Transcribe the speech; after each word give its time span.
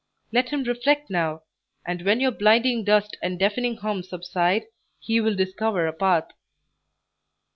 Let 0.31 0.49
him 0.49 0.63
reflect 0.63 1.11
now, 1.11 1.43
and 1.85 2.01
when 2.01 2.19
your 2.19 2.31
blinding 2.31 2.83
dust 2.83 3.17
and 3.21 3.37
deafening 3.37 3.77
hum 3.77 4.01
subside, 4.01 4.63
he 4.99 5.21
will 5.21 5.35
discover 5.35 5.85
a 5.85 5.93
path." 5.93 6.29